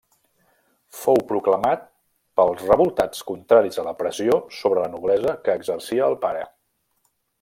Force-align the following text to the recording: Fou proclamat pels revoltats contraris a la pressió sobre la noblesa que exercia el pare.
Fou 0.99 1.19
proclamat 1.31 1.83
pels 2.41 2.63
revoltats 2.69 3.21
contraris 3.33 3.77
a 3.83 3.85
la 3.89 3.93
pressió 4.01 4.39
sobre 4.63 4.87
la 4.87 4.89
noblesa 4.95 5.37
que 5.45 5.59
exercia 5.63 6.09
el 6.09 6.19
pare. 6.25 6.41